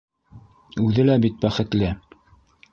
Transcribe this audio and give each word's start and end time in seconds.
Үҙе 0.85 1.05
лә 1.11 1.19
бит 1.27 1.39
бәхетле. 1.45 1.95